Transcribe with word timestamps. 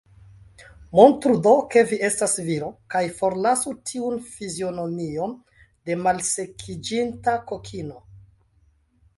Montru 0.99 1.33
do, 1.47 1.51
ke 1.73 1.83
vi 1.91 1.99
estas 2.07 2.33
viro, 2.47 2.69
kaj 2.95 3.03
forlasu 3.19 3.73
tiun 3.91 4.17
fizionomion 4.39 5.37
de 5.91 5.99
malsekiĝinta 6.09 7.39
kokino. 7.53 8.03